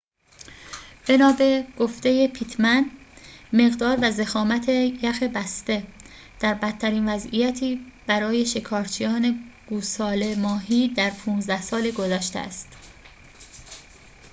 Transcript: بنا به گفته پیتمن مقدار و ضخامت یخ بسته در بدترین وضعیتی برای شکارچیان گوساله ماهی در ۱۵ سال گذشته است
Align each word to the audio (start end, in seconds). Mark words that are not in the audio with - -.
بنا 1.09 1.31
به 1.31 1.67
گفته 1.79 2.27
پیتمن 2.27 2.91
مقدار 3.53 3.99
و 4.01 4.11
ضخامت 4.11 4.69
یخ 5.03 5.23
بسته 5.23 5.83
در 6.39 6.53
بدترین 6.53 7.09
وضعیتی 7.09 7.85
برای 8.07 8.45
شکارچیان 8.45 9.43
گوساله 9.67 10.35
ماهی 10.35 10.87
در 10.87 11.09
۱۵ 11.25 11.61
سال 11.61 11.91
گذشته 11.91 12.39
است 12.39 12.67